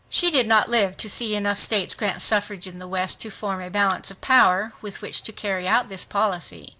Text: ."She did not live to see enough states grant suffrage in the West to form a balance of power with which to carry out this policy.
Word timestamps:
."She 0.09 0.31
did 0.31 0.47
not 0.47 0.67
live 0.67 0.97
to 0.97 1.07
see 1.07 1.35
enough 1.35 1.59
states 1.59 1.93
grant 1.93 2.23
suffrage 2.23 2.65
in 2.65 2.79
the 2.79 2.87
West 2.87 3.21
to 3.21 3.29
form 3.29 3.61
a 3.61 3.69
balance 3.69 4.09
of 4.09 4.19
power 4.19 4.73
with 4.81 4.99
which 5.03 5.21
to 5.21 5.31
carry 5.31 5.67
out 5.67 5.89
this 5.89 6.05
policy. 6.05 6.69